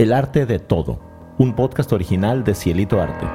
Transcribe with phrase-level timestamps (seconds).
[0.00, 0.98] El arte de todo,
[1.36, 3.26] un podcast original de Cielito Arte.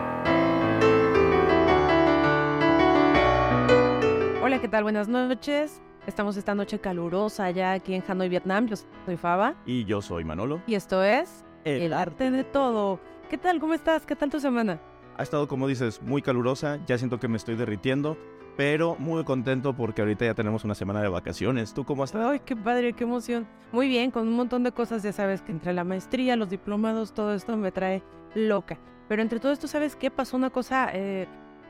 [4.41, 4.81] Hola, ¿qué tal?
[4.81, 5.79] Buenas noches.
[6.07, 8.65] Estamos esta noche calurosa ya aquí en Hanoi, Vietnam.
[8.65, 9.53] Yo soy Faba.
[9.67, 10.59] Y yo soy Manolo.
[10.65, 12.99] Y esto es El, arte de todo.
[13.29, 13.59] ¿Qué tal?
[13.59, 14.03] ¿Cómo estás?
[14.07, 14.81] ¿Qué tal tu semana?
[15.17, 16.79] Ha estado, como dices, muy calurosa.
[16.87, 18.17] Ya siento que me estoy derritiendo
[18.57, 21.73] pero muy contento porque ahorita ya tenemos una semana de vacaciones.
[21.73, 22.25] ¿Tú cómo estás?
[22.25, 23.47] Ay, qué padre, qué emoción.
[23.71, 27.13] Muy bien, con un montón de cosas, ya sabes que entre la maestría, los diplomados,
[27.13, 28.77] todo esto me trae loca.
[29.07, 30.09] Pero entre todo esto, ¿sabes qué?
[30.09, 31.27] Pasó una cosa eh,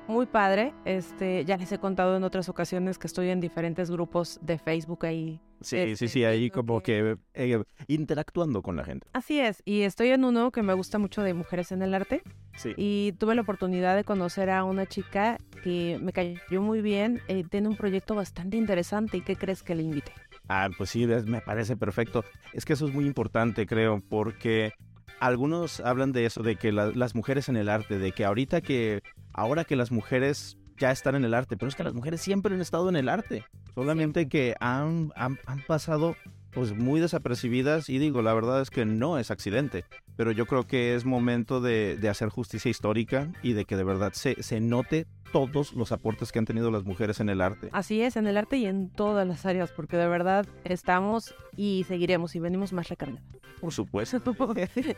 [0.07, 0.73] muy padre.
[0.85, 5.05] Este, ya les he contado en otras ocasiones que estoy en diferentes grupos de Facebook
[5.05, 5.39] ahí.
[5.61, 9.07] Sí, sí, este, sí, ahí como que eh, interactuando con la gente.
[9.13, 12.21] Así es, y estoy en uno que me gusta mucho de mujeres en el arte.
[12.57, 12.73] Sí.
[12.77, 17.43] Y tuve la oportunidad de conocer a una chica que me cayó muy bien, eh,
[17.49, 19.17] tiene un proyecto bastante interesante.
[19.17, 20.11] ¿Y qué crees que le invite?
[20.47, 22.23] Ah, pues sí, me parece perfecto.
[22.53, 24.73] Es que eso es muy importante, creo, porque
[25.19, 29.01] algunos hablan de eso, de que las mujeres en el arte, de que ahorita que,
[29.33, 32.53] ahora que las mujeres ya están en el arte, pero es que las mujeres siempre
[32.53, 36.15] han estado en el arte, solamente que han, han, pasado
[36.55, 39.83] pues muy desapercibidas y digo, la verdad es que no es accidente,
[40.15, 43.83] pero yo creo que es momento de, de hacer justicia histórica y de que de
[43.83, 47.67] verdad se, se note todos los aportes que han tenido las mujeres en el arte.
[47.73, 51.83] Así es, en el arte y en todas las áreas, porque de verdad estamos y
[51.89, 53.21] seguiremos y venimos más recargados.
[53.59, 54.21] Por supuesto.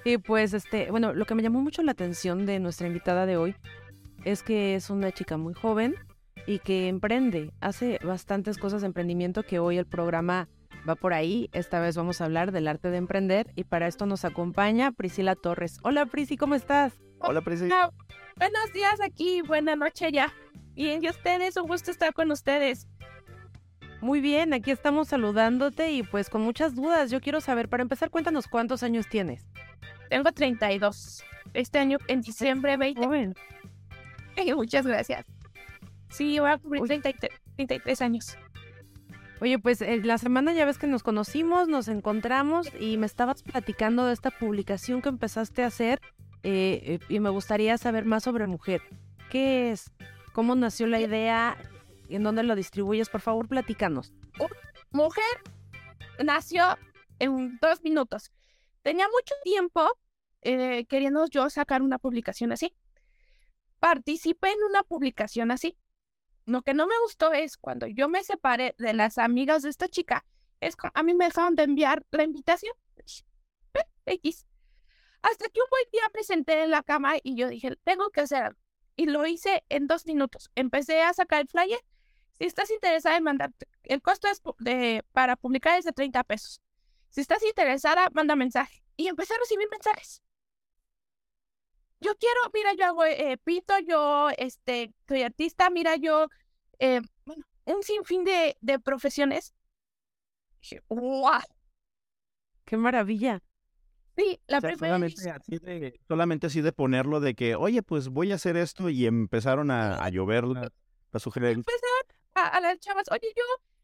[0.05, 3.37] y pues, este, bueno, lo que me llamó mucho la atención de nuestra invitada de
[3.37, 3.55] hoy
[4.25, 5.95] es que es una chica muy joven
[6.45, 10.49] y que emprende, hace bastantes cosas de emprendimiento que hoy el programa
[10.87, 11.49] va por ahí.
[11.53, 15.35] Esta vez vamos a hablar del arte de emprender y para esto nos acompaña Priscila
[15.35, 15.79] Torres.
[15.83, 16.99] Hola Prisi, ¿cómo estás?
[17.19, 17.91] Hola Priscila.
[18.37, 20.33] Buenos días aquí, buena noche ya.
[20.73, 22.87] Bien, y ustedes, un gusto estar con ustedes.
[23.99, 27.09] Muy bien, aquí estamos saludándote y pues con muchas dudas.
[27.09, 29.47] Yo quiero saber, para empezar, cuéntanos cuántos años tienes.
[30.09, 31.23] Tengo 32.
[31.53, 33.03] Este año, en diciembre 20.
[33.03, 33.33] Joven.
[34.55, 35.25] muchas gracias.
[36.09, 37.01] Sí, voy a cumplir
[37.55, 38.37] 33, años.
[39.39, 43.43] Oye, pues eh, la semana ya ves que nos conocimos, nos encontramos y me estabas
[43.43, 46.01] platicando de esta publicación que empezaste a hacer
[46.43, 48.81] eh, eh, y me gustaría saber más sobre Mujer.
[49.29, 49.91] ¿Qué es?
[50.33, 51.57] ¿Cómo nació la idea?
[52.09, 53.09] ¿En dónde lo distribuyes?
[53.09, 54.13] Por favor, platícanos.
[54.91, 55.23] Mujer
[56.23, 56.77] nació
[57.19, 58.31] en dos minutos.
[58.81, 59.91] Tenía mucho tiempo
[60.41, 62.73] eh, queriendo yo sacar una publicación así.
[63.79, 65.77] Participé en una publicación así.
[66.47, 69.89] Lo que no me gustó es cuando yo me separé de las amigas de esta
[69.89, 70.25] chica,
[70.61, 72.73] es a mí me dejaron de enviar la invitación.
[74.05, 74.47] X.
[75.21, 78.21] Hasta que un buen día me senté en la cama y yo dije, tengo que
[78.21, 78.59] hacer algo.
[78.95, 80.49] Y lo hice en dos minutos.
[80.55, 81.81] Empecé a sacar el flyer.
[82.39, 83.51] Si estás interesada en mandar,
[83.83, 86.61] el costo es de, para publicar es de 30 pesos.
[87.09, 88.83] Si estás interesada, manda mensaje.
[88.95, 90.21] Y empecé a recibir mensajes.
[91.99, 96.27] Yo quiero, mira, yo hago eh, pito, yo este, soy artista, mira, yo,
[96.79, 99.53] eh, bueno, un sinfín de, de profesiones.
[100.61, 101.41] Dije, ¡wow!
[102.65, 103.41] ¡Qué maravilla!
[104.15, 108.31] Sí, la primera solamente así, de, solamente así de ponerlo de que, oye, pues voy
[108.31, 110.71] a hacer esto y empezaron a, a llover las
[111.11, 111.65] la sugerencias.
[111.67, 113.43] Empezaron a, a, las chavas, oye, yo,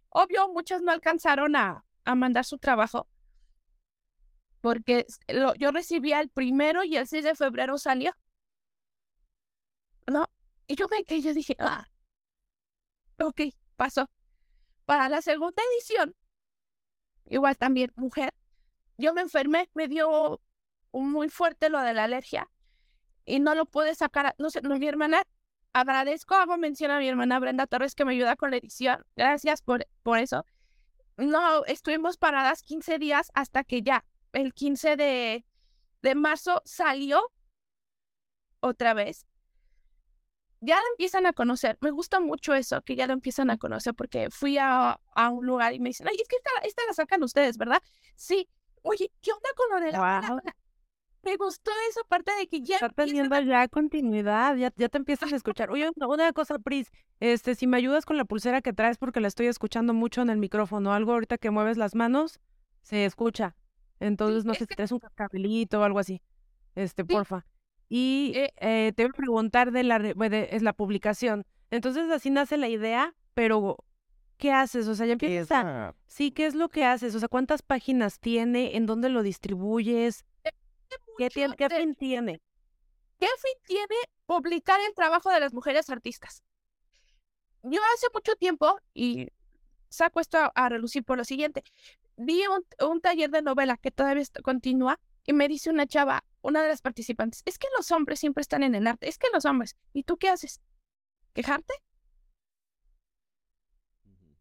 [0.09, 3.07] obvio, muchas no alcanzaron a, a mandar su trabajo
[4.63, 5.05] porque
[5.59, 8.15] yo recibía el primero y el 6 de febrero salió.
[10.07, 10.29] ¿No?
[10.67, 11.85] Y yo me quedé, yo dije, ah,
[13.19, 13.41] ok,
[13.75, 14.09] pasó.
[14.85, 16.15] Para la segunda edición,
[17.25, 18.33] igual también mujer,
[18.97, 20.39] yo me enfermé, me dio
[20.93, 22.49] muy fuerte lo de la alergia
[23.25, 24.33] y no lo pude sacar.
[24.37, 25.23] No sé, no, mi hermana,
[25.73, 29.03] agradezco, hago mención a mi hermana Brenda Torres que me ayuda con la edición.
[29.17, 30.45] Gracias por, por eso.
[31.17, 35.45] No, estuvimos paradas 15 días hasta que ya, el 15 de,
[36.01, 37.31] de marzo salió
[38.59, 39.25] otra vez.
[40.59, 41.77] Ya la empiezan a conocer.
[41.81, 45.45] Me gusta mucho eso, que ya lo empiezan a conocer, porque fui a, a un
[45.45, 47.81] lugar y me dicen, ay, es que esta, esta la sacan ustedes, ¿verdad?
[48.15, 48.47] Sí,
[48.81, 50.41] oye, ¿qué onda con lo de la...
[51.23, 52.75] Me gustó esa parte de que ya...
[52.75, 55.71] Está teniendo ya continuidad, ya, ya te empiezas a escuchar.
[55.71, 56.91] Oye, una cosa, Pris,
[57.21, 60.29] este, si me ayudas con la pulsera que traes porque la estoy escuchando mucho en
[60.29, 62.41] el micrófono, algo ahorita que mueves las manos,
[62.81, 63.55] se escucha.
[64.03, 66.21] Entonces, no sé si traes un cascabelito o algo así.
[66.75, 67.45] Este, porfa.
[67.87, 71.45] Y eh, eh, te voy a preguntar de la, de, es la publicación.
[71.71, 73.77] Entonces, así nace la idea, pero
[74.37, 74.87] ¿qué haces?
[74.87, 75.95] O sea, ya empieza.
[76.07, 77.15] Sí, ¿qué es lo que haces?
[77.15, 78.75] O sea, ¿cuántas páginas tiene?
[78.75, 80.25] ¿En dónde lo distribuyes?
[81.17, 82.41] ¿Qué, tiene, ¿Qué fin tiene?
[83.19, 83.95] ¿Qué fin tiene
[84.25, 86.43] publicar el trabajo de las mujeres artistas?
[87.61, 89.29] Yo hace mucho tiempo, y
[89.87, 91.63] saco esto a, relucir por lo siguiente,
[92.17, 92.43] vi
[92.79, 96.81] un, taller de novela que todavía continúa Y me dice una chava, una de las
[96.81, 100.03] participantes, es que los hombres siempre están en el arte, es que los hombres, ¿y
[100.03, 100.61] tú qué haces?
[101.33, 101.73] ¿Quejarte?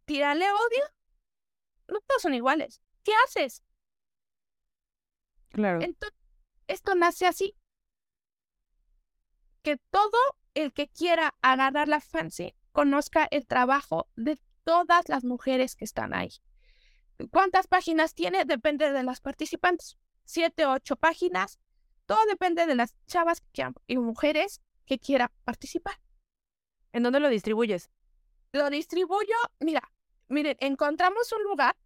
[0.04, 0.84] ¿Tirarle odio?
[1.88, 2.80] No todos son iguales.
[3.04, 3.62] ¿Qué haces?
[5.50, 5.80] Claro.
[5.82, 6.18] Entonces,
[6.66, 7.56] esto nace así.
[9.62, 10.18] Que todo
[10.54, 16.14] el que quiera agarrar la fancy conozca el trabajo de todas las mujeres que están
[16.14, 16.30] ahí.
[17.30, 18.44] ¿Cuántas páginas tiene?
[18.44, 19.96] Depende de las participantes.
[20.24, 21.58] Siete, ocho páginas.
[22.06, 23.42] Todo depende de las chavas
[23.86, 26.00] y mujeres que quieran participar.
[26.92, 27.90] ¿En dónde lo distribuyes?
[28.52, 29.82] Lo distribuyo, mira,
[30.28, 31.76] miren, encontramos un lugar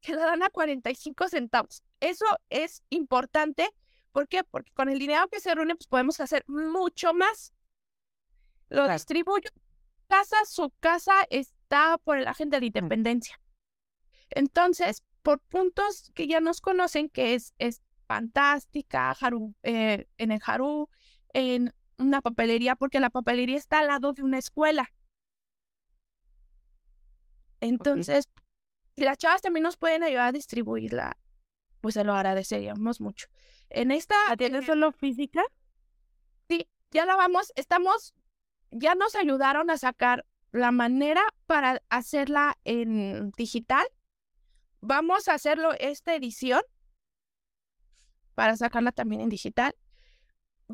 [0.00, 1.82] que lo dan a 45 centavos.
[2.00, 3.70] Eso es importante.
[4.10, 4.42] ¿Por qué?
[4.44, 7.52] Porque con el dinero que se reúne, pues podemos hacer mucho más.
[8.68, 9.48] Lo distribuyo.
[10.08, 13.41] Casa, su casa está por el agente de independencia.
[14.34, 19.16] Entonces, por puntos que ya nos conocen, que es, es fantástica,
[19.62, 20.88] eh, en el Jarú,
[21.32, 24.92] en una papelería, porque la papelería está al lado de una escuela.
[27.60, 28.28] Entonces,
[28.96, 31.16] si las chavas también nos pueden ayudar a distribuirla,
[31.80, 33.28] pues se lo agradeceríamos mucho.
[33.70, 34.14] En esta...
[34.28, 35.42] ¿La tienes solo física?
[36.48, 38.14] Sí, ya la vamos, estamos,
[38.70, 43.86] ya nos ayudaron a sacar la manera para hacerla en digital.
[44.82, 46.60] Vamos a hacerlo esta edición
[48.34, 49.74] para sacarla también en digital.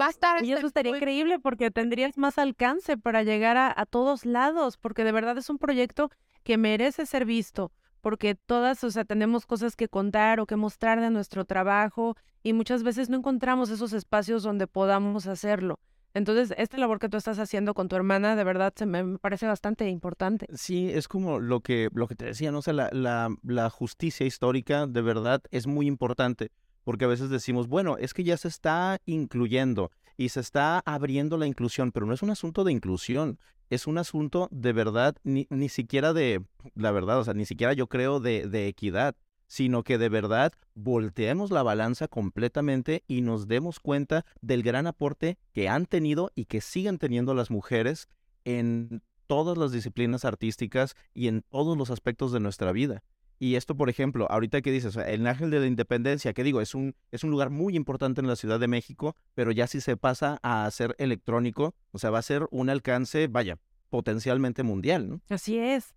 [0.00, 0.44] Va a estar...
[0.44, 5.04] Y eso estaría increíble porque tendrías más alcance para llegar a, a todos lados, porque
[5.04, 6.10] de verdad es un proyecto
[6.42, 11.00] que merece ser visto porque todas, o sea, tenemos cosas que contar o que mostrar
[11.00, 15.80] de nuestro trabajo y muchas veces no encontramos esos espacios donde podamos hacerlo.
[16.14, 19.46] Entonces, esta labor que tú estás haciendo con tu hermana, de verdad, se me parece
[19.46, 20.46] bastante importante.
[20.54, 22.58] Sí, es como lo que, lo que te decía, ¿no?
[22.58, 26.50] O sea, la, la, la justicia histórica de verdad es muy importante,
[26.84, 31.36] porque a veces decimos, bueno, es que ya se está incluyendo y se está abriendo
[31.36, 33.38] la inclusión, pero no es un asunto de inclusión,
[33.70, 36.42] es un asunto de verdad, ni, ni siquiera de,
[36.74, 39.14] la verdad, o sea, ni siquiera yo creo de, de equidad,
[39.48, 45.38] sino que de verdad volteemos la balanza completamente y nos demos cuenta del gran aporte
[45.52, 48.08] que han tenido y que siguen teniendo las mujeres
[48.44, 53.02] en todas las disciplinas artísticas y en todos los aspectos de nuestra vida.
[53.40, 56.74] Y esto, por ejemplo, ahorita que dices, el Ángel de la Independencia, que digo, es
[56.74, 59.96] un, es un lugar muy importante en la Ciudad de México, pero ya si se
[59.96, 63.58] pasa a ser electrónico, o sea, va a ser un alcance, vaya,
[63.90, 65.20] potencialmente mundial, ¿no?
[65.28, 65.94] Así es.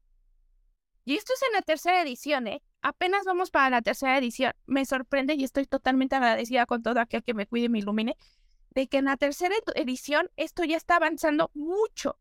[1.04, 2.62] Y esto es en la tercera edición, ¿eh?
[2.82, 4.54] Apenas vamos para la tercera edición.
[4.66, 8.18] Me sorprende y estoy totalmente agradecida con todo aquel que me cuide y me ilumine,
[8.72, 12.18] de que en la tercera edición esto ya está avanzando mucho.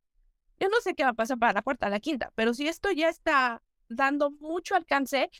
[0.58, 2.90] Yo no sé qué va a pasar para la cuarta, la quinta, pero si esto
[2.90, 5.30] ya está dando mucho alcance.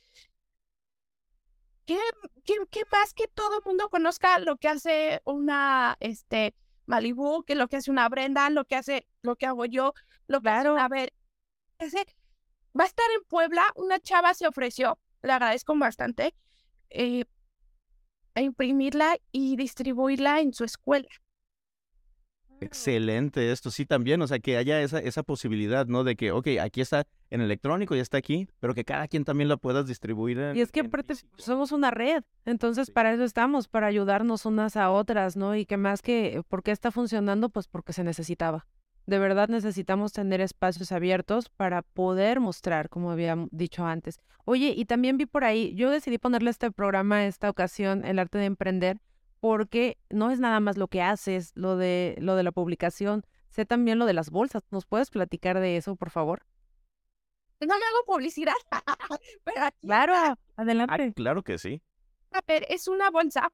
[1.85, 1.99] ¿Qué,
[2.45, 6.55] qué, más que todo el mundo conozca lo que hace una este,
[6.87, 9.93] Malibu, que lo que hace una Brenda, lo que hace, lo que hago yo,
[10.29, 10.79] lo claro.
[10.79, 11.13] a ver,
[11.79, 12.07] ese,
[12.79, 16.35] va a estar en Puebla, una chava se ofreció, le agradezco bastante,
[16.91, 17.25] eh,
[18.35, 21.09] a imprimirla y distribuirla en su escuela.
[22.63, 26.05] Excelente esto, sí también, o sea, que haya esa, esa posibilidad, ¿no?
[26.05, 29.49] De que, ok, aquí está en electrónico, ya está aquí, pero que cada quien también
[29.49, 30.39] la pueda distribuir.
[30.39, 34.77] En, y es que aparte somos una red, entonces para eso estamos, para ayudarnos unas
[34.77, 35.57] a otras, ¿no?
[35.57, 37.49] Y que más que, ¿por qué está funcionando?
[37.49, 38.67] Pues porque se necesitaba.
[39.07, 44.21] De verdad necesitamos tener espacios abiertos para poder mostrar, como había dicho antes.
[44.45, 48.39] Oye, y también vi por ahí, yo decidí ponerle este programa, esta ocasión, el arte
[48.39, 49.01] de emprender,
[49.41, 53.65] porque no es nada más lo que haces, lo de, lo de la publicación, sé
[53.65, 54.63] también lo de las bolsas.
[54.71, 56.45] ¿Nos puedes platicar de eso, por favor?
[57.61, 58.55] No me hago publicidad,
[59.45, 61.13] pero Claro, ah, adelante.
[61.15, 61.83] claro que sí.
[62.33, 63.51] A ver, es una bolsa.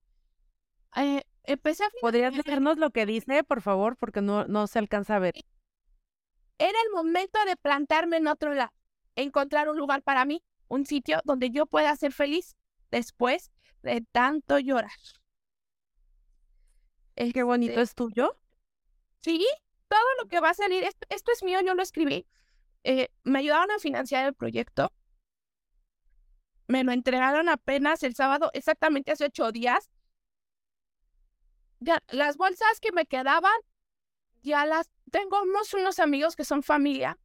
[0.96, 3.96] Eh, empecé a ¿Podrías leernos lo que dice, por favor?
[3.96, 5.34] Porque no, no se alcanza a ver.
[6.58, 8.72] Era el momento de plantarme en otro lado,
[9.14, 12.56] encontrar un lugar para mí, un sitio donde yo pueda ser feliz
[12.90, 13.50] después
[13.82, 14.90] de tanto llorar.
[17.14, 18.38] Qué bonito, Este, ¿es tuyo?
[19.20, 19.46] Sí,
[19.88, 22.26] todo lo que va a salir, esto, esto es mío, yo lo escribí.
[22.84, 24.92] Eh, me ayudaron a financiar el proyecto.
[26.68, 29.90] Me lo entregaron apenas el sábado, exactamente hace ocho días.
[31.80, 33.52] Las bolsas que me quedaban,
[34.42, 37.18] ya las tengo unos, unos amigos que son familia,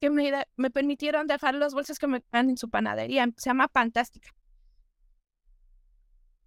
[0.00, 3.26] que me, me permitieron dejar las bolsas que me quedan en su panadería.
[3.36, 4.30] Se llama Fantástica.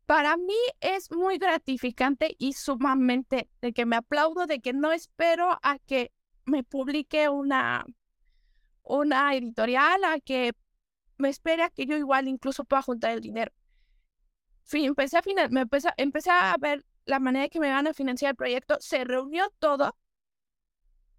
[0.05, 5.57] Para mí es muy gratificante y sumamente de que me aplaudo, de que no espero
[5.63, 6.11] a que
[6.45, 7.85] me publique una,
[8.83, 10.53] una editorial, a que
[11.17, 13.51] me espere a que yo igual incluso pueda juntar el dinero.
[14.63, 17.93] fin, empecé a, finan- me empecé, empecé a ver la manera que me van a
[17.93, 19.95] financiar el proyecto, se reunió todo,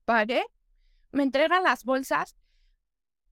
[0.05, 0.45] pagué,
[1.13, 2.37] me entregan las bolsas,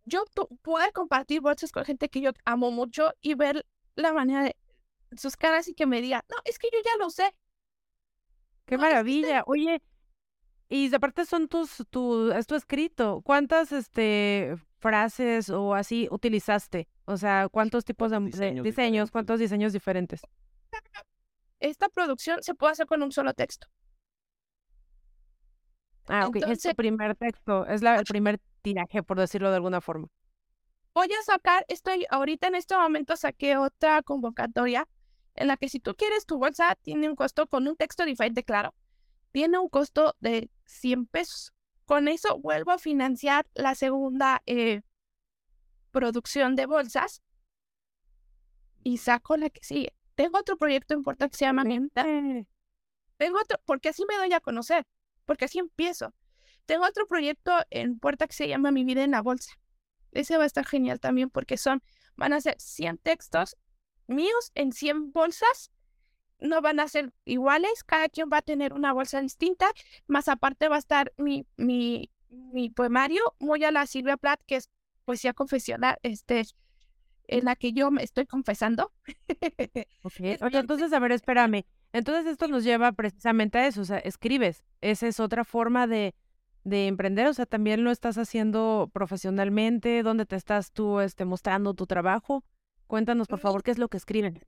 [0.05, 3.65] yo pu- pude compartir bolsas con gente que yo amo mucho y ver
[3.97, 4.57] la manera de
[5.17, 7.35] sus caras y que me digan, no, es que yo ya lo sé.
[8.67, 9.43] Qué No, es que maravilla.
[9.47, 9.83] Oye,
[10.69, 13.21] y aparte son tus, tu, es tu escrito.
[13.23, 16.89] ¿Cuántas este frases o así utilizaste?
[17.05, 19.11] O sea, ¿cuántos tipos de, de diseños diseños, diferentes?
[19.11, 20.23] cuántos diseños diferentes?
[21.65, 23.69] Esta producción se puede hacer con un solo texto.
[26.09, 29.57] Ah, ok, es Entonces- tu primer texto, es la, el primer tiraje, por decirlo de
[29.57, 30.09] alguna forma.
[30.93, 34.87] Voy a sacar, estoy ahorita en este momento saqué otra convocatoria
[35.37, 38.45] en la que si tú quieres tu bolsa tiene un costo con un texto diferente,
[38.45, 38.75] claro,
[39.33, 41.55] tiene un costo de 100 pesos.
[41.87, 44.83] Con eso vuelvo a financiar la segunda eh,
[45.93, 47.23] producción de bolsas
[48.83, 49.95] y saco la que sigue.
[50.15, 52.05] Tengo otro proyecto importante que se llama Menta.
[52.09, 52.47] Eh,
[53.17, 54.87] Tengo otro, porque así me doy a conocer,
[55.25, 56.15] porque así empiezo.
[56.67, 59.53] Tengo otro proyecto en puerta que se llama Mi vida en la bolsa.
[60.13, 61.83] Ese va a estar genial también porque son,
[62.17, 63.57] van a ser 100 textos
[64.07, 65.71] míos en 100 bolsas.
[66.39, 69.71] No van a ser iguales, cada quien va a tener una bolsa distinta,
[70.07, 74.57] más aparte va a estar mi, mi, mi poemario, muy a la Silvia Plath, que
[74.57, 74.71] es
[75.05, 76.45] poesía confesional, este,
[77.27, 78.93] en la que yo me estoy confesando.
[80.03, 80.43] ok.
[80.43, 81.65] Oye, entonces, a ver, espérame.
[81.93, 84.65] Entonces esto nos lleva precisamente a eso, o sea, escribes.
[84.81, 86.15] Esa es otra forma de,
[86.65, 91.75] de emprender, o sea, también lo estás haciendo profesionalmente, ¿dónde te estás tú este, mostrando
[91.75, 92.45] tu trabajo?
[92.87, 94.45] Cuéntanos, por favor, qué es lo que escriben.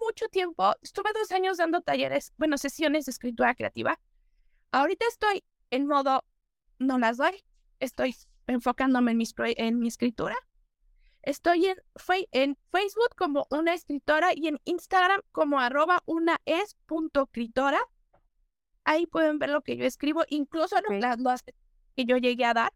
[0.00, 4.00] mucho tiempo, estuve dos años dando talleres, bueno, sesiones de escritura creativa.
[4.70, 6.24] Ahorita estoy en modo,
[6.78, 7.44] no las doy,
[7.80, 8.16] estoy
[8.46, 10.36] enfocándome en, mis en mi escritura.
[11.26, 11.66] Estoy
[12.30, 17.80] en, Facebook como una escritora y en Instagram como arroba una es punto escritora.
[18.84, 21.02] Ahí pueden ver lo que yo escribo, incluso lo- Ok.
[21.02, 22.72] las, las que yo llegué a dar.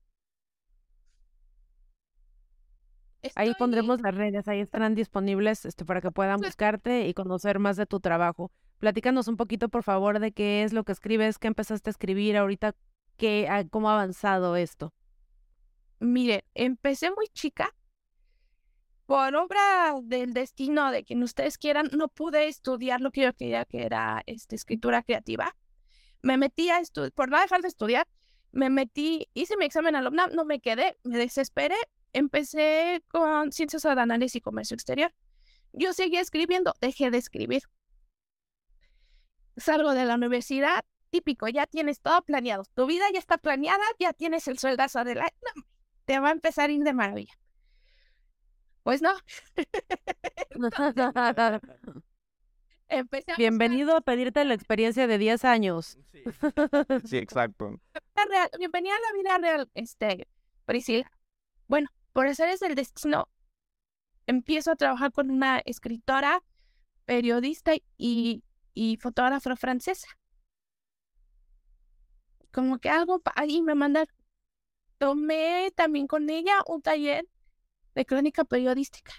[3.36, 7.60] Ahí pondremos las redes, ahí estarán disponibles este, para que puedan Pues- buscarte y conocer
[7.60, 8.50] más de tu trabajo.
[8.78, 12.36] Platícanos un poquito, por favor, de qué es lo que escribes, qué empezaste a escribir
[12.36, 12.74] ahorita,
[13.16, 14.92] qué, ah, cómo ha avanzado esto.
[16.00, 17.72] Mire, empecé muy chica.
[19.10, 23.64] Por obra del destino de quien ustedes quieran, no pude estudiar lo que yo quería,
[23.64, 25.56] que era este, escritura creativa.
[26.22, 28.06] Me metí a estudiar, por no dejar de estudiar,
[28.52, 31.74] me metí, hice mi examen alumna, no me quedé, me desesperé.
[32.12, 35.12] Empecé con ciencias aduanales y comercio exterior.
[35.72, 37.62] Yo seguía escribiendo, dejé de escribir.
[39.56, 42.62] Salgo de la universidad, típico, ya tienes todo planeado.
[42.74, 45.30] Tu vida ya está planeada, ya tienes el sueldazo del año.
[45.56, 45.64] No,
[46.04, 47.34] te va a empezar a ir de maravilla.
[48.82, 49.10] Pues no,
[52.88, 55.98] empecé a Bienvenido a pedirte la experiencia de 10 años.
[57.04, 57.80] Sí, exacto.
[57.94, 58.50] buscar real.
[58.58, 60.26] Bienvenida a la vida real, este,
[60.64, 61.10] Priscila.
[61.68, 63.28] Bueno, por hacer del destino,
[64.26, 66.42] empiezo a trabajar con una escritora,
[67.04, 68.42] periodista y,
[68.74, 70.08] y fotógrafa francesa.
[72.52, 74.04] Como que algo pa- ahí me manda.
[74.98, 77.24] Tomé también con ella un taller
[77.94, 79.12] de crónica periodística.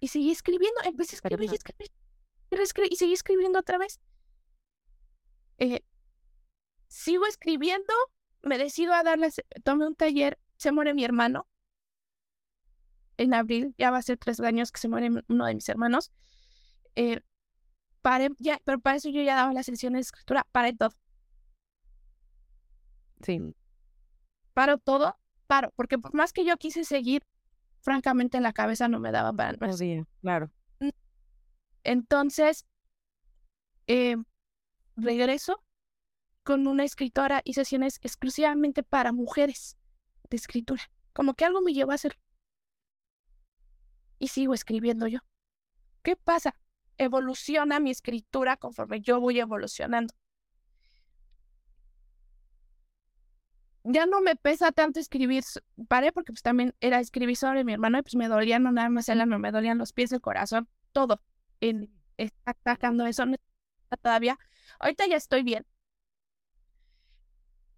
[0.00, 1.90] Y seguí escribiendo, empecé a escribir y escribir,
[2.90, 4.00] y y seguí escribiendo otra vez.
[5.58, 5.82] Eh,
[6.88, 7.92] sigo escribiendo,
[8.42, 11.46] me decido a darles, tomé un taller, se muere mi hermano.
[13.16, 16.12] En abril, ya va a ser tres años que se muere uno de mis hermanos.
[16.94, 17.22] Eh,
[18.02, 20.90] paré, ya, pero para eso yo ya daba las sesiones de escritura, paré todo.
[23.22, 23.40] Sí.
[24.52, 27.22] Paro todo, paro, porque por más que yo quise seguir,
[27.86, 29.78] francamente en la cabeza no me daba para más.
[29.78, 30.50] podía, claro.
[31.84, 32.66] Entonces,
[33.86, 34.16] eh,
[34.96, 35.62] regreso
[36.42, 39.78] con una escritora y sesiones exclusivamente para mujeres
[40.28, 40.82] de escritura.
[41.12, 42.18] Como que algo me llevó a hacer.
[44.18, 45.20] Y sigo escribiendo yo.
[46.02, 46.56] ¿Qué pasa?
[46.98, 50.12] Evoluciona mi escritura conforme yo voy evolucionando.
[53.88, 55.44] Ya no me pesa tanto escribir,
[55.86, 58.88] paré porque pues también era escribir sobre mi hermano y pues me dolían no nada
[58.88, 61.22] más el alma, me dolían los pies, el corazón, todo.
[61.60, 63.36] En, está sacando eso no
[64.02, 64.38] todavía.
[64.80, 65.64] Ahorita ya estoy bien.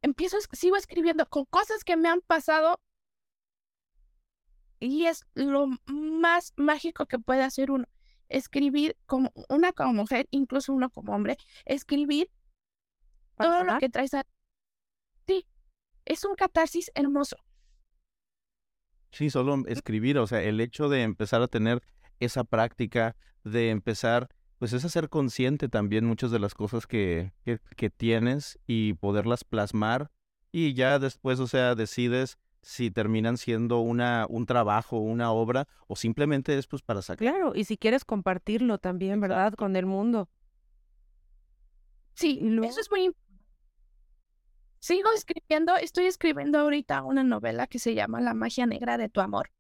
[0.01, 2.81] Empiezo, sigo escribiendo con cosas que me han pasado
[4.81, 7.85] y es lo más mágico que puede hacer uno.
[8.29, 12.31] Escribir como una como mujer, incluso uno como hombre, escribir
[13.35, 14.25] ¿Para todo lo que traes a...
[16.09, 17.37] Es un catarsis hermoso.
[19.13, 21.83] Sí, solo escribir, o sea, el hecho de empezar a tener
[22.19, 27.59] esa práctica de empezar, pues es hacer consciente también muchas de las cosas que, que,
[27.77, 30.11] que tienes y poderlas plasmar
[30.51, 35.95] y ya después, o sea, decides si terminan siendo una, un trabajo, una obra, o
[35.95, 37.19] simplemente es pues para sacar.
[37.19, 39.53] Claro, y si quieres compartirlo también, ¿verdad?
[39.53, 40.31] Con el mundo.
[42.15, 43.28] Sí, eso es muy importante.
[44.81, 49.21] Sigo escribiendo, estoy escribiendo ahorita una novela que se llama La magia negra de tu
[49.21, 49.51] amor.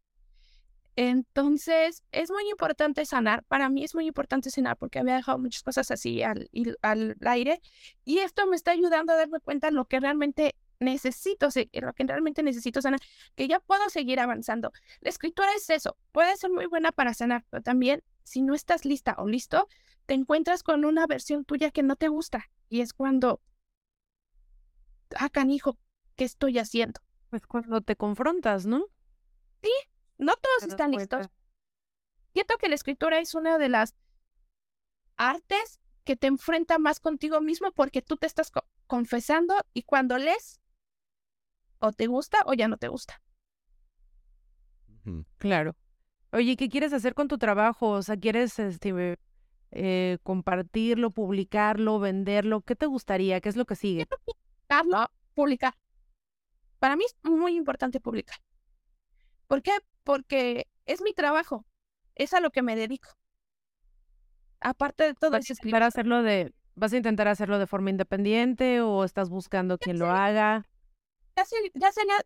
[0.96, 3.44] Entonces, es muy importante sanar.
[3.44, 6.50] Para mí es muy importante sanar porque había dejado muchas cosas así al,
[6.82, 7.60] al aire.
[8.04, 12.04] Y esto me está ayudando a darme cuenta de lo que realmente necesito, lo que
[12.04, 13.00] realmente necesito sanar,
[13.34, 14.72] que ya puedo seguir avanzando.
[15.00, 18.84] La escritura es eso, puede ser muy buena para sanar, pero también si no estás
[18.84, 19.68] lista o listo,
[20.06, 22.50] te encuentras con una versión tuya que no te gusta.
[22.68, 23.40] Y es cuando,
[25.16, 25.78] ah, canijo,
[26.16, 27.00] ¿qué estoy haciendo?
[27.30, 28.86] Pues cuando te confrontas, ¿no?
[30.18, 31.18] No todos están cuenta.
[31.18, 31.32] listos.
[32.32, 33.94] Siento que la escritura es una de las
[35.16, 40.18] artes que te enfrenta más contigo mismo porque tú te estás co- confesando y cuando
[40.18, 40.60] lees,
[41.80, 43.20] o te gusta o ya no te gusta.
[45.38, 45.76] Claro.
[46.32, 47.90] Oye, ¿qué quieres hacer con tu trabajo?
[47.90, 49.18] O sea, ¿quieres este,
[49.70, 52.60] eh, compartirlo, publicarlo, venderlo?
[52.60, 53.40] ¿Qué te gustaría?
[53.40, 54.06] ¿Qué es lo que sigue?
[54.68, 55.75] Publicarlo, publicar.
[56.78, 58.37] Para mí es muy importante publicar.
[59.46, 59.72] ¿Por qué?
[60.04, 61.64] Porque es mi trabajo,
[62.14, 63.08] es a lo que me dedico.
[64.60, 65.70] Aparte de todo, ¿Vas es a escribir.
[65.70, 70.10] intentar hacerlo de, vas a intentar hacerlo de forma independiente o estás buscando quien lo
[70.10, 70.66] haga?
[71.37, 71.44] ya,
[71.75, 72.16] ya sería,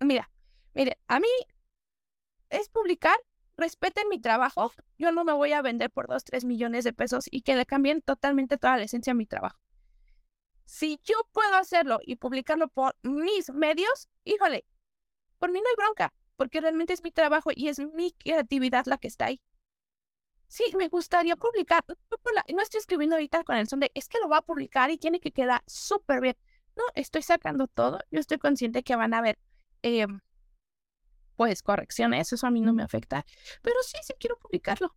[0.00, 0.30] mira,
[0.74, 1.28] mire, a mí
[2.50, 3.16] es publicar,
[3.56, 7.24] respeten mi trabajo, yo no me voy a vender por dos, tres millones de pesos
[7.30, 9.61] y que le cambien totalmente toda la esencia a mi trabajo.
[10.64, 14.64] Si yo puedo hacerlo y publicarlo por mis medios, híjole,
[15.38, 18.98] por mí no hay bronca, porque realmente es mi trabajo y es mi creatividad la
[18.98, 19.40] que está ahí.
[20.52, 21.82] Sí, me gustaría publicar.
[22.54, 24.98] No estoy escribiendo ahorita con el son de, es que lo va a publicar y
[24.98, 26.36] tiene que quedar súper bien.
[26.76, 28.00] No, estoy sacando todo.
[28.10, 29.38] Yo estoy consciente que van a haber,
[29.82, 30.06] eh,
[31.36, 32.32] pues, correcciones.
[32.32, 33.24] Eso a mí no me afecta.
[33.62, 34.94] Pero sí, sí quiero publicarlo.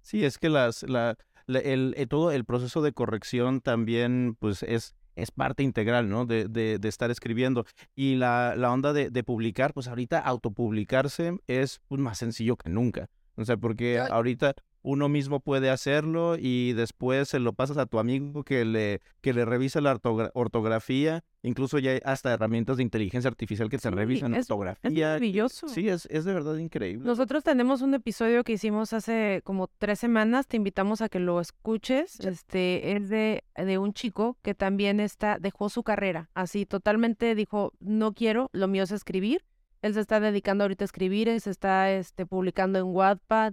[0.00, 4.62] Sí, es que las, la, la- el, eh, todo el proceso de corrección también, pues,
[4.62, 6.24] es, es parte integral, ¿no?
[6.26, 7.64] De, de, de estar escribiendo.
[7.96, 12.70] Y la, la onda de, de publicar, pues ahorita autopublicarse es pues, más sencillo que
[12.70, 13.08] nunca.
[13.34, 14.54] O sea, porque ahorita
[14.90, 19.34] uno mismo puede hacerlo y después se lo pasas a tu amigo que le, que
[19.34, 21.22] le revisa la ortogra- ortografía.
[21.42, 25.06] Incluso ya hay hasta herramientas de inteligencia artificial que Sí, revisan es- Es ortografía.
[25.08, 25.68] maravilloso.
[25.68, 27.04] Sí, es, es de verdad increíble.
[27.06, 31.38] Nosotros tenemos un episodio que hicimos hace como tres semanas, te invitamos a que lo
[31.40, 32.18] escuches.
[32.20, 37.72] Este es de, de un chico que también está, dejó su carrera, así totalmente dijo,
[37.80, 39.44] no quiero, lo mío es escribir.
[39.82, 43.52] Él se está dedicando ahorita a escribir, él se está este, publicando en Wattpad,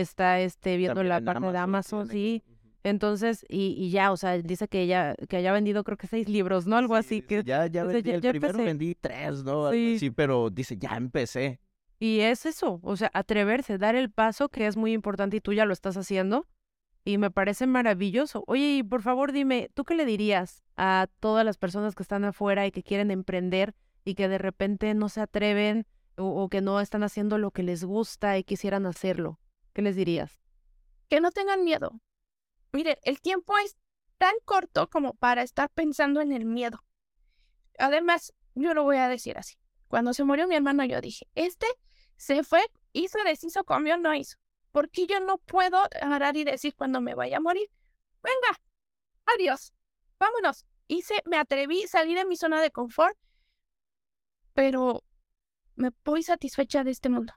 [0.00, 2.42] está este, viendo También la parte de Amazon, sí.
[2.82, 6.28] Entonces, y, y ya, o sea, dice que ella, que haya vendido creo que seis
[6.28, 6.76] libros, ¿no?
[6.76, 8.64] Algo Sí, así, que ya, ya o sea, el ya primero, empecé.
[8.64, 9.70] vendí tres, ¿no?
[9.72, 9.94] Sí.
[9.96, 11.60] así, pero dice, ya empecé.
[11.98, 15.52] Y es eso, o sea, atreverse, dar el paso que es muy importante y tú
[15.54, 16.46] ya lo estás haciendo.
[17.06, 18.44] Y me parece maravilloso.
[18.46, 22.24] Oye, y por favor dime, ¿tú qué le dirías a todas las personas que están
[22.24, 26.60] afuera y que quieren emprender y que de repente no se atreven o, o que
[26.60, 29.38] no están haciendo lo que les gusta y quisieran hacerlo?
[29.74, 30.40] ¿Qué les dirías?
[31.08, 32.00] Que no tengan miedo.
[32.72, 33.76] Mire, el tiempo es
[34.18, 36.78] tan corto como para estar pensando en el miedo.
[37.78, 39.56] Además, yo lo voy a decir así.
[39.88, 41.66] Cuando se murió mi hermano, yo dije, este
[42.16, 44.38] se fue, hizo, deshizo, comió, no hizo.
[44.70, 47.68] Porque yo no puedo agarrar y decir cuando me vaya a morir,
[48.22, 48.60] venga,
[49.26, 49.72] adiós,
[50.18, 50.66] vámonos.
[50.86, 53.16] Hice, me atreví, salí de mi zona de confort,
[54.52, 55.02] pero
[55.74, 57.32] me voy satisfecha de este mundo.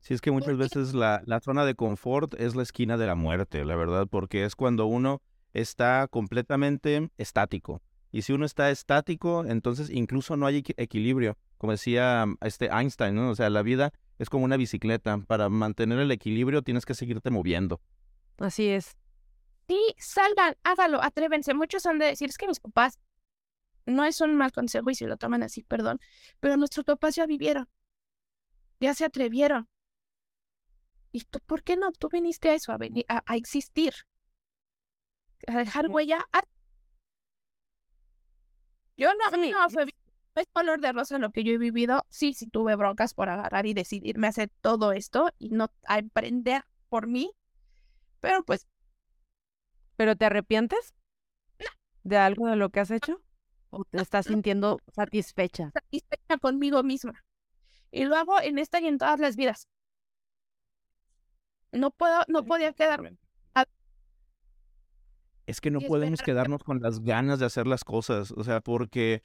[0.00, 3.14] Sí, es que muchas veces la, la zona de confort es la esquina de la
[3.14, 5.20] muerte, la verdad, porque es cuando uno
[5.52, 7.82] está completamente estático.
[8.12, 11.36] Y si uno está estático, entonces incluso no hay equi- equilibrio.
[11.58, 13.30] Como decía mm, este Einstein, ¿no?
[13.30, 15.18] O sea, la vida es como una bicicleta.
[15.18, 17.80] Para mantener el equilibrio tienes que seguirte moviendo.
[18.38, 18.96] Así es.
[19.68, 21.54] Sí, salgan, hágalo, atrévense.
[21.54, 22.98] Muchos han de decir, es que mis papás,
[23.86, 26.00] no es un mal consejo y si lo toman así, perdón,
[26.40, 27.68] pero nuestros papás ya vivieron,
[28.80, 29.68] ya se atrevieron.
[31.12, 31.92] ¿Y tú por qué no?
[31.92, 33.94] Tú viniste a eso, a, venir, a, a existir,
[35.48, 36.26] a dejar huella.
[36.32, 36.42] a-
[38.96, 39.86] Yo no, Sí, no, fue,
[40.34, 42.04] es color de rosa lo que yo he vivido.
[42.10, 46.64] Sí, sí tuve broncas por agarrar y decidirme hacer todo esto y no a emprender
[46.88, 47.30] por mí,
[48.20, 48.66] pero pues
[49.96, 50.94] ¿Pero te arrepientes
[52.02, 53.22] de algo de lo que has hecho?
[53.70, 55.72] ¿O te estás sintiendo satisfecha?
[55.72, 57.24] satisfecha conmigo misma.
[57.92, 59.68] Y lo hago en esta y en todas las vidas.
[61.72, 63.12] No puedo, no podía quedar.
[65.46, 69.22] Es que no podemos quedarnos con las ganas de hacer las cosas, o sea, porque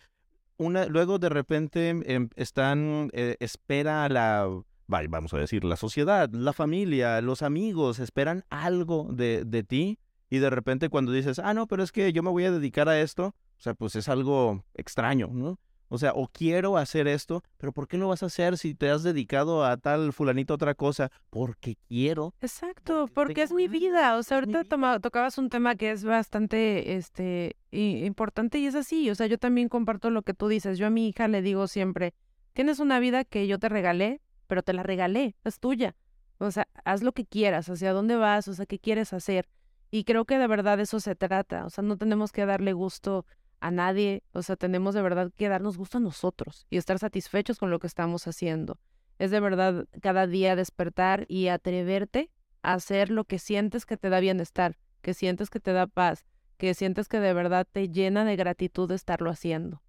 [0.57, 4.49] una, luego de repente em, están, eh, espera la,
[4.87, 10.39] vamos a decir, la sociedad, la familia, los amigos, esperan algo de, de ti y
[10.39, 12.99] de repente cuando dices, ah, no, pero es que yo me voy a dedicar a
[12.99, 15.59] esto, o sea, pues es algo extraño, ¿no?
[15.87, 18.89] O sea, o quiero hacer esto, pero ¿por qué lo vas a hacer si te
[18.89, 21.11] has dedicado a tal fulanito otra cosa?
[21.29, 22.33] Porque quiero.
[22.41, 24.17] Exacto, Porque es mi vida.
[24.17, 29.09] O sea, ahorita toma- tocabas un tema que es bastante este, importante y es así.
[29.09, 30.77] O sea, yo también comparto lo que tú dices.
[30.77, 32.13] Yo a mi hija le digo siempre,
[32.53, 35.95] tienes una vida que yo te regalé, pero te la regalé, es tuya.
[36.37, 39.47] O sea, haz lo que quieras, hacia dónde vas, o sea, qué quieres hacer.
[39.91, 41.65] Y creo que de verdad eso se trata.
[41.65, 43.25] O sea, no tenemos que darle gusto
[43.59, 44.23] a nadie.
[44.33, 47.79] O sea, tenemos de verdad que darnos gusto a nosotros y estar satisfechos con lo
[47.79, 48.79] que estamos haciendo.
[49.17, 52.29] Es de verdad cada día despertar y atreverte
[52.61, 56.25] a hacer lo que sientes que te da bienestar, que sientes que te da paz,
[56.57, 59.81] que sientes que de verdad te llena de gratitud estarlo haciendo.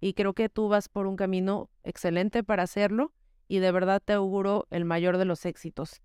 [0.00, 3.12] Y creo que tú vas por un camino excelente para hacerlo
[3.48, 6.02] y de verdad te auguro el mayor de los éxitos.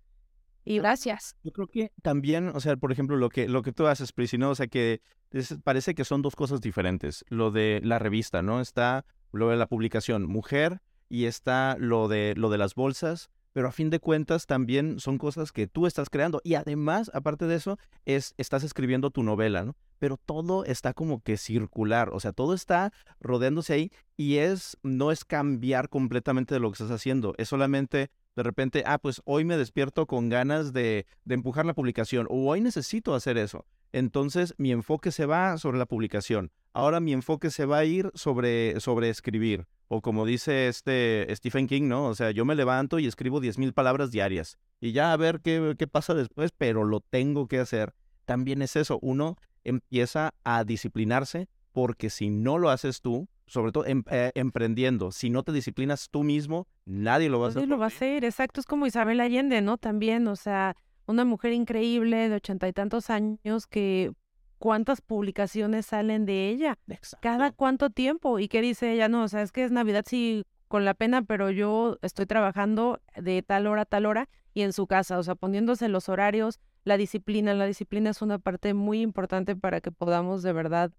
[0.64, 1.36] Y Gracias.
[1.42, 4.38] Yo creo que también, o sea, por ejemplo, lo que, lo que tú haces, Prissy,
[4.38, 4.50] ¿no?
[4.50, 7.24] O sea, que es- parece que son dos cosas diferentes.
[7.28, 8.60] Lo de la revista, ¿no?
[8.60, 13.68] Está lo de la publicación Mujer y está lo de, lo de las bolsas, pero
[13.68, 16.40] a fin de cuentas también son cosas que tú estás creando.
[16.44, 19.76] Y además, aparte de eso, es, estás escribiendo tu novela, ¿no?
[19.98, 25.10] Pero todo está como que circular, o sea, todo está rodeándose ahí y es, no
[25.10, 29.44] es cambiar completamente de lo que estás haciendo, es solamente de repente, ah, pues hoy
[29.44, 33.66] me despierto con ganas de, de empujar la publicación o hoy necesito hacer eso.
[33.92, 36.52] Entonces mi enfoque se va sobre la publicación.
[36.72, 39.66] Ahora mi enfoque se va a ir sobre, sobre escribir.
[39.88, 42.06] O como dice este Stephen King, ¿no?
[42.06, 44.56] O sea, yo me levanto y escribo 10.000 palabras diarias.
[44.80, 47.94] Y ya a ver qué, qué pasa después, pero lo tengo que hacer.
[48.24, 53.84] También es eso, uno empieza a disciplinarse porque si no lo haces tú, sobre todo
[53.84, 57.62] em- eh, emprendiendo, si no te disciplinas tú mismo, nadie lo va a hacer.
[57.62, 59.76] Nadie lo va a hacer, exacto, es como Isabel Allende, ¿no?
[59.76, 64.12] También, o sea, una mujer increíble de ochenta y tantos años que
[64.58, 66.78] cuántas publicaciones salen de ella,
[67.20, 67.56] cada Exacto.
[67.56, 70.84] cuánto tiempo, y qué dice ella, no, o sea, es que es Navidad sí con
[70.84, 74.86] la pena, pero yo estoy trabajando de tal hora a tal hora y en su
[74.86, 79.56] casa, o sea, poniéndose los horarios, la disciplina, la disciplina es una parte muy importante
[79.56, 80.92] para que podamos de verdad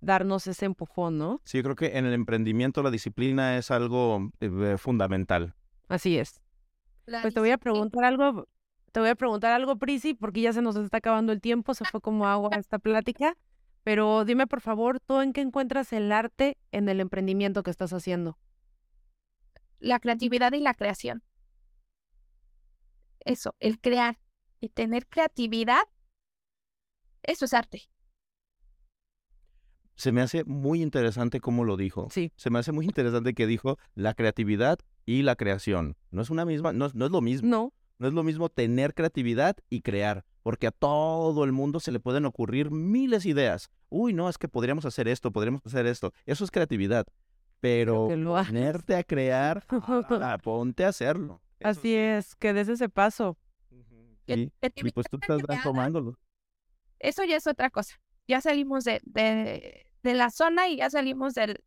[0.00, 1.40] darnos ese empujón, ¿no?
[1.44, 5.54] Sí, yo creo que en el emprendimiento la disciplina es algo eh, fundamental.
[5.88, 6.40] Así es.
[7.06, 8.48] La Pues te voy a preguntar algo,
[8.92, 11.84] te voy a preguntar algo, Prisi, porque ya se nos está acabando el tiempo, se
[11.84, 13.36] fue como agua esta plática.
[13.82, 17.92] Pero dime, por favor, ¿tú en qué encuentras el arte en el emprendimiento que estás
[17.92, 18.38] haciendo?
[19.78, 21.22] La creatividad y la creación.
[23.20, 24.18] Eso, el crear
[24.60, 25.82] y tener creatividad,
[27.22, 27.88] eso es arte.
[29.98, 32.06] Se me hace muy interesante cómo lo dijo.
[32.10, 32.32] Sí.
[32.36, 35.96] Se me hace muy interesante que dijo la creatividad y la creación.
[36.12, 37.48] No es una misma, no, es- no es lo mismo.
[37.48, 41.90] No, No es lo mismo tener creatividad y crear, porque a todo el mundo se
[41.90, 43.70] le pueden ocurrir miles de ideas.
[43.88, 46.12] Uy, no, es que podríamos hacer esto, podríamos hacer esto.
[46.24, 47.04] Eso es creatividad.
[47.58, 49.66] Pero ponerte a crear,
[50.22, 51.42] ah, ponte a hacerlo.
[51.58, 51.94] Eso así sí.
[51.96, 53.36] es, que des ese paso.
[54.26, 56.16] Te Y pues tú estás tomándolo.
[57.00, 58.00] Eso ya es otra cosa.
[58.28, 61.62] Ya salimos de, de, de la zona y ya salimos del,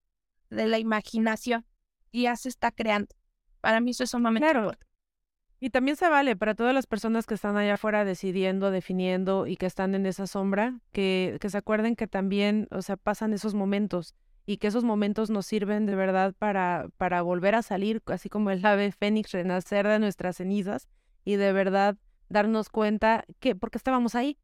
[0.50, 1.66] de la imaginación.
[2.12, 3.16] Y ya se está creando.
[3.62, 4.60] Para mí eso es sumamente Claro.
[4.66, 4.88] importante.
[5.64, 9.58] Y también se vale para todas las personas que están allá afuera decidiendo, definiendo y
[9.58, 13.54] que están en esa sombra, que, que se acuerden que también, o sea, pasan esos
[13.54, 14.16] momentos
[14.48, 18.50] y que esos momentos nos sirven de verdad para, para volver a salir, así como
[18.50, 20.88] el ave fénix, renacer de nuestras cenizas
[21.24, 21.96] y de verdad
[22.28, 24.40] darnos cuenta que, porque estábamos ahí,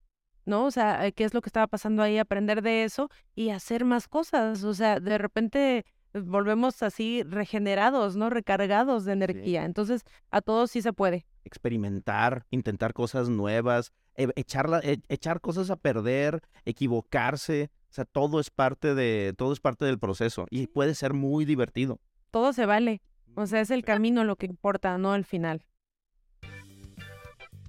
[0.47, 0.65] ¿no?
[0.65, 3.85] O sea, eh, qué es lo que estaba pasando ahí, aprender de eso y hacer
[3.85, 4.63] más cosas.
[4.63, 8.29] O sea, de repente eh, volvemos así regenerados, ¿no?
[8.31, 9.65] Recargados de energía.
[9.65, 11.27] Entonces, a todos sí se puede.
[11.43, 18.39] experimentar, intentar cosas nuevas, e- echarla- e- echar cosas a perder, equivocarse, o sea, todo
[18.41, 21.99] es parte de, todo es parte del proceso y puede ser muy divertido.
[22.31, 23.01] Todo se vale.
[23.35, 25.63] O sea, es el camino lo que importa, no el final.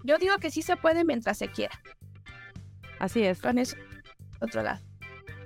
[0.05, 1.81] Yo digo que sí se puede mientras se quiera.
[2.99, 3.41] Así es.
[3.41, 3.77] Con eso,
[4.41, 4.81] otro lado.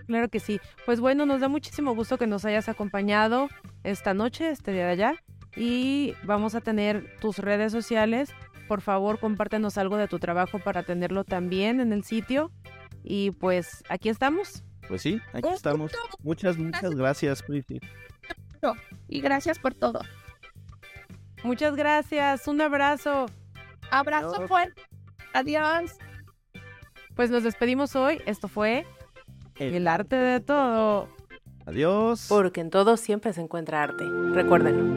[0.06, 0.60] Claro que sí.
[0.84, 3.48] Pues bueno, nos da muchísimo gusto que nos hayas acompañado
[3.84, 5.14] esta noche, este día de allá.
[5.56, 8.30] Y vamos a tener tus redes sociales.
[8.68, 12.50] Por favor, compártenos algo de tu trabajo para tenerlo también en el sitio.
[13.02, 14.64] Y pues aquí estamos.
[14.88, 15.92] Pues sí, aquí Un estamos.
[16.22, 17.80] Muchas, muchas gracias, Priti.
[19.08, 20.00] Y gracias por todo.
[21.42, 22.46] Muchas gracias.
[22.46, 23.26] Un abrazo.
[23.90, 24.48] Abrazo Adiós.
[24.48, 24.82] fuerte.
[25.34, 25.98] Adiós.
[27.14, 28.20] Pues nos despedimos hoy.
[28.26, 28.86] Esto fue
[29.58, 31.08] El arte de todo.
[31.66, 32.26] Adiós.
[32.28, 34.04] Porque en todo siempre se encuentra arte.
[34.32, 34.94] Recuérdenlo.